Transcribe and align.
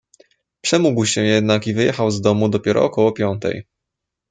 "Przemógł 0.61 1.05
się 1.05 1.21
jednak 1.21 1.67
i 1.67 1.73
wyjechał 1.73 2.11
z 2.11 2.21
domu 2.21 2.49
dopiero 2.49 2.83
około 2.83 3.11
piątej." 3.11 3.65